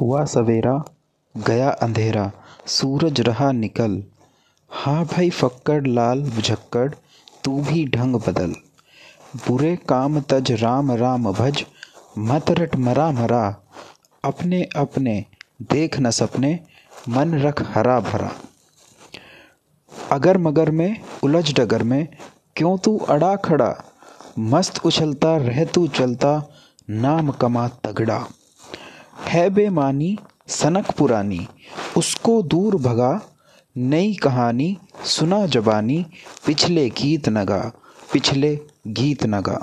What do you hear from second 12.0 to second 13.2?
मत रट मरा